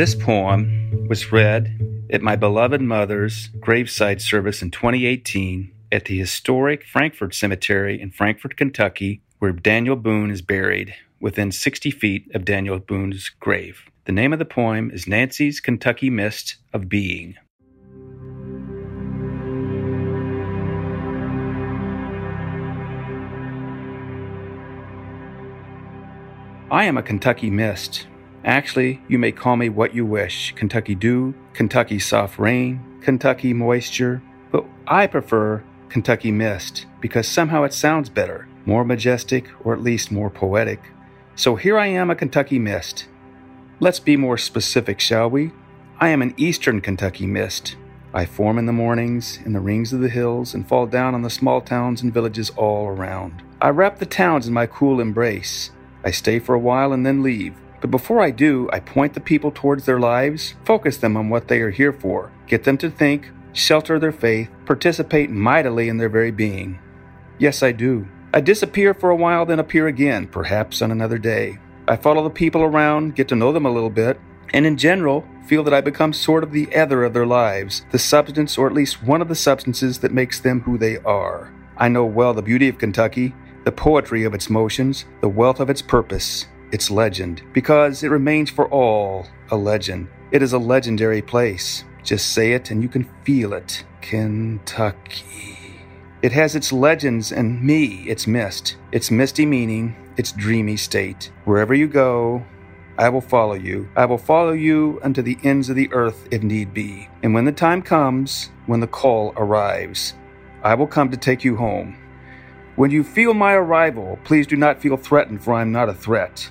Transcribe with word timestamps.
This 0.00 0.14
poem 0.14 1.06
was 1.10 1.30
read 1.30 2.06
at 2.10 2.22
my 2.22 2.34
beloved 2.34 2.80
mother's 2.80 3.48
graveside 3.60 4.22
service 4.22 4.62
in 4.62 4.70
2018 4.70 5.70
at 5.92 6.06
the 6.06 6.18
historic 6.18 6.86
Frankfort 6.86 7.34
Cemetery 7.34 8.00
in 8.00 8.10
Frankfort, 8.10 8.56
Kentucky, 8.56 9.20
where 9.40 9.52
Daniel 9.52 9.96
Boone 9.96 10.30
is 10.30 10.40
buried 10.40 10.94
within 11.20 11.52
60 11.52 11.90
feet 11.90 12.30
of 12.34 12.46
Daniel 12.46 12.78
Boone's 12.78 13.28
grave. 13.28 13.82
The 14.06 14.12
name 14.12 14.32
of 14.32 14.38
the 14.38 14.46
poem 14.46 14.90
is 14.90 15.06
Nancy's 15.06 15.60
Kentucky 15.60 16.08
Mist 16.08 16.56
of 16.72 16.88
Being. 16.88 17.36
I 26.70 26.84
am 26.84 26.96
a 26.96 27.02
Kentucky 27.02 27.50
mist. 27.50 28.06
Actually, 28.44 29.02
you 29.06 29.18
may 29.18 29.32
call 29.32 29.56
me 29.56 29.68
what 29.68 29.94
you 29.94 30.06
wish 30.06 30.54
Kentucky 30.54 30.94
dew, 30.94 31.34
Kentucky 31.52 31.98
soft 31.98 32.38
rain, 32.38 32.80
Kentucky 33.02 33.52
moisture, 33.52 34.22
but 34.50 34.64
I 34.86 35.06
prefer 35.06 35.62
Kentucky 35.90 36.30
mist 36.30 36.86
because 37.00 37.28
somehow 37.28 37.64
it 37.64 37.74
sounds 37.74 38.08
better, 38.08 38.48
more 38.64 38.84
majestic, 38.84 39.46
or 39.64 39.74
at 39.74 39.82
least 39.82 40.10
more 40.10 40.30
poetic. 40.30 40.80
So 41.34 41.56
here 41.56 41.78
I 41.78 41.86
am, 41.88 42.10
a 42.10 42.14
Kentucky 42.14 42.58
mist. 42.58 43.08
Let's 43.78 44.00
be 44.00 44.16
more 44.16 44.38
specific, 44.38 45.00
shall 45.00 45.28
we? 45.28 45.52
I 45.98 46.08
am 46.08 46.22
an 46.22 46.34
eastern 46.36 46.80
Kentucky 46.80 47.26
mist. 47.26 47.76
I 48.12 48.24
form 48.24 48.58
in 48.58 48.66
the 48.66 48.72
mornings 48.72 49.38
in 49.44 49.52
the 49.52 49.60
rings 49.60 49.92
of 49.92 50.00
the 50.00 50.08
hills 50.08 50.54
and 50.54 50.66
fall 50.66 50.86
down 50.86 51.14
on 51.14 51.22
the 51.22 51.30
small 51.30 51.60
towns 51.60 52.02
and 52.02 52.12
villages 52.12 52.50
all 52.56 52.88
around. 52.88 53.42
I 53.60 53.68
wrap 53.68 53.98
the 53.98 54.06
towns 54.06 54.48
in 54.48 54.54
my 54.54 54.66
cool 54.66 55.00
embrace. 55.00 55.70
I 56.04 56.10
stay 56.10 56.38
for 56.38 56.54
a 56.54 56.58
while 56.58 56.92
and 56.92 57.04
then 57.04 57.22
leave. 57.22 57.54
But 57.80 57.90
before 57.90 58.20
I 58.20 58.30
do, 58.30 58.68
I 58.72 58.80
point 58.80 59.14
the 59.14 59.20
people 59.20 59.50
towards 59.50 59.86
their 59.86 59.98
lives, 59.98 60.54
focus 60.64 60.98
them 60.98 61.16
on 61.16 61.30
what 61.30 61.48
they 61.48 61.60
are 61.60 61.70
here 61.70 61.92
for, 61.92 62.30
get 62.46 62.64
them 62.64 62.76
to 62.78 62.90
think, 62.90 63.30
shelter 63.52 63.98
their 63.98 64.12
faith, 64.12 64.50
participate 64.66 65.30
mightily 65.30 65.88
in 65.88 65.96
their 65.96 66.08
very 66.08 66.30
being. 66.30 66.78
Yes, 67.38 67.62
I 67.62 67.72
do. 67.72 68.06
I 68.34 68.40
disappear 68.40 68.92
for 68.94 69.10
a 69.10 69.16
while, 69.16 69.46
then 69.46 69.58
appear 69.58 69.86
again, 69.86 70.26
perhaps 70.26 70.82
on 70.82 70.90
another 70.90 71.18
day. 71.18 71.58
I 71.88 71.96
follow 71.96 72.22
the 72.22 72.30
people 72.30 72.62
around, 72.62 73.16
get 73.16 73.28
to 73.28 73.36
know 73.36 73.50
them 73.50 73.66
a 73.66 73.72
little 73.72 73.90
bit, 73.90 74.20
and 74.52 74.66
in 74.66 74.76
general, 74.76 75.24
feel 75.46 75.64
that 75.64 75.74
I 75.74 75.80
become 75.80 76.12
sort 76.12 76.44
of 76.44 76.52
the 76.52 76.68
ether 76.68 77.02
of 77.02 77.14
their 77.14 77.26
lives, 77.26 77.84
the 77.90 77.98
substance, 77.98 78.58
or 78.58 78.66
at 78.66 78.74
least 78.74 79.02
one 79.02 79.22
of 79.22 79.28
the 79.28 79.34
substances 79.34 79.98
that 80.00 80.12
makes 80.12 80.38
them 80.38 80.60
who 80.60 80.76
they 80.76 80.98
are. 80.98 81.52
I 81.76 81.88
know 81.88 82.04
well 82.04 82.34
the 82.34 82.42
beauty 82.42 82.68
of 82.68 82.78
Kentucky, 82.78 83.34
the 83.64 83.72
poetry 83.72 84.24
of 84.24 84.34
its 84.34 84.50
motions, 84.50 85.06
the 85.20 85.28
wealth 85.28 85.60
of 85.60 85.70
its 85.70 85.82
purpose, 85.82 86.46
its 86.72 86.90
legend, 86.90 87.42
because 87.52 88.02
it 88.02 88.08
remains 88.08 88.50
for 88.50 88.68
all 88.68 89.26
a 89.50 89.56
legend. 89.56 90.08
It 90.30 90.42
is 90.42 90.52
a 90.52 90.58
legendary 90.58 91.22
place. 91.22 91.84
Just 92.02 92.32
say 92.32 92.52
it 92.52 92.70
and 92.70 92.82
you 92.82 92.88
can 92.88 93.08
feel 93.24 93.52
it. 93.52 93.84
Kentucky. 94.00 95.56
It 96.22 96.32
has 96.32 96.54
its 96.54 96.72
legends 96.72 97.32
and 97.32 97.62
me, 97.62 98.04
its 98.08 98.26
mist, 98.26 98.76
its 98.92 99.10
misty 99.10 99.46
meaning, 99.46 99.96
its 100.16 100.32
dreamy 100.32 100.76
state. 100.76 101.32
Wherever 101.44 101.74
you 101.74 101.88
go, 101.88 102.44
I 102.98 103.08
will 103.08 103.22
follow 103.22 103.54
you. 103.54 103.88
I 103.96 104.04
will 104.04 104.18
follow 104.18 104.52
you 104.52 105.00
unto 105.02 105.22
the 105.22 105.38
ends 105.42 105.70
of 105.70 105.76
the 105.76 105.90
earth 105.92 106.28
if 106.30 106.42
need 106.42 106.74
be. 106.74 107.08
And 107.22 107.32
when 107.32 107.46
the 107.46 107.52
time 107.52 107.80
comes, 107.80 108.50
when 108.66 108.80
the 108.80 108.86
call 108.86 109.32
arrives, 109.36 110.14
I 110.62 110.74
will 110.74 110.86
come 110.86 111.10
to 111.10 111.16
take 111.16 111.42
you 111.42 111.56
home. 111.56 111.96
When 112.76 112.90
you 112.90 113.02
feel 113.02 113.34
my 113.34 113.54
arrival, 113.54 114.18
please 114.24 114.46
do 114.46 114.56
not 114.56 114.80
feel 114.80 114.96
threatened, 114.96 115.42
for 115.42 115.54
I 115.54 115.62
am 115.62 115.72
not 115.72 115.88
a 115.88 115.94
threat. 115.94 116.50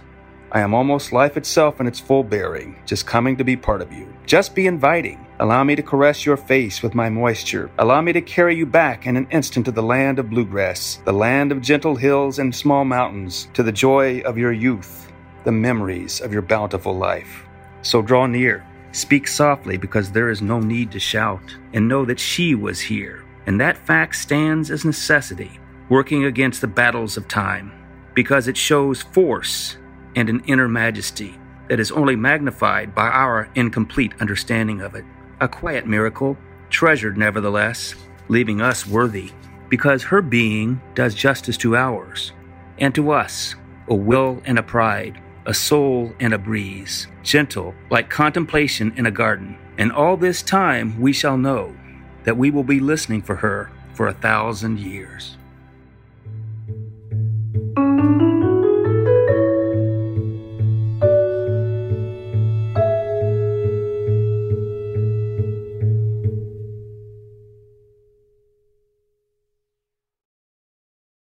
I 0.52 0.62
am 0.62 0.74
almost 0.74 1.14
life 1.14 1.38
itself 1.38 1.80
in 1.80 1.86
its 1.86 2.00
full 2.00 2.24
bearing, 2.24 2.76
just 2.88 3.06
coming 3.06 3.38
to 3.38 3.44
be 3.44 3.56
part 3.56 3.84
of 3.84 3.94
you. 3.94 4.12
Just 4.26 4.56
be 4.56 4.66
inviting. 4.66 5.24
Allow 5.40 5.64
me 5.64 5.76
to 5.76 5.84
caress 5.84 6.26
your 6.26 6.38
face 6.38 6.82
with 6.82 6.96
my 6.96 7.08
moisture. 7.08 7.70
Allow 7.78 8.02
me 8.02 8.14
to 8.14 8.22
carry 8.22 8.56
you 8.56 8.66
back 8.66 9.06
in 9.06 9.16
an 9.16 9.28
instant 9.30 9.68
to 9.68 9.72
the 9.72 9.84
land 9.84 10.18
of 10.18 10.32
bluegrass, 10.32 11.02
the 11.06 11.14
land 11.14 11.52
of 11.52 11.62
gentle 11.62 11.96
hills 11.96 12.40
and 12.40 12.54
small 12.54 12.84
mountains, 12.84 13.48
to 13.54 13.62
the 13.62 13.72
joy 13.72 14.22
of 14.22 14.40
your 14.40 14.52
youth, 14.52 15.12
the 15.44 15.52
memories 15.52 16.20
of 16.20 16.34
your 16.34 16.42
bountiful 16.42 16.98
life. 16.98 17.46
So 17.84 18.02
draw 18.02 18.26
near. 18.26 18.66
Speak 18.92 19.28
softly 19.28 19.78
because 19.78 20.12
there 20.12 20.32
is 20.32 20.42
no 20.42 20.60
need 20.60 20.92
to 20.94 21.00
shout, 21.00 21.56
and 21.74 21.88
know 21.88 22.06
that 22.06 22.20
she 22.20 22.56
was 22.56 22.82
here. 22.82 23.24
And 23.46 23.62
that 23.62 23.78
fact 23.78 24.16
stands 24.16 24.72
as 24.72 24.84
necessity, 24.84 25.60
working 25.90 26.24
against 26.24 26.60
the 26.62 26.68
battles 26.68 27.18
of 27.18 27.28
time, 27.28 27.72
because 28.16 28.48
it 28.48 28.58
shows 28.58 29.04
force 29.04 29.78
and 30.16 30.30
an 30.30 30.44
inner 30.46 30.68
majesty 30.68 31.36
that 31.68 31.80
is 31.80 31.92
only 31.92 32.16
magnified 32.16 32.94
by 32.96 33.08
our 33.08 33.50
incomplete 33.56 34.14
understanding 34.20 34.82
of 34.82 34.96
it. 34.96 35.06
A 35.40 35.48
quiet 35.48 35.88
miracle, 35.88 36.38
treasured 36.70 37.18
nevertheless, 37.18 37.96
leaving 38.28 38.62
us 38.62 38.86
worthy, 38.86 39.32
because 39.70 40.04
her 40.04 40.22
being 40.22 40.82
does 40.96 41.14
justice 41.14 41.58
to 41.58 41.76
ours, 41.76 42.34
and 42.80 42.94
to 42.96 43.12
us, 43.12 43.56
a 43.88 43.96
will 43.96 44.42
and 44.46 44.60
a 44.60 44.64
pride, 44.64 45.22
a 45.46 45.54
soul 45.54 46.14
and 46.20 46.34
a 46.34 46.38
breeze, 46.38 47.08
gentle 47.24 47.74
like 47.90 48.10
contemplation 48.10 48.94
in 48.98 49.06
a 49.06 49.12
garden. 49.12 49.58
And 49.78 49.92
all 49.92 50.18
this 50.18 50.42
time 50.42 51.00
we 51.00 51.14
shall 51.14 51.38
know 51.38 51.76
that 52.24 52.38
we 52.38 52.52
will 52.52 52.64
be 52.64 52.80
listening 52.80 53.22
for 53.22 53.36
her 53.36 53.72
for 53.94 54.08
a 54.08 54.14
thousand 54.14 54.80
years. 54.80 55.38